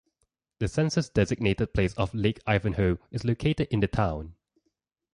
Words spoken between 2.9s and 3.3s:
is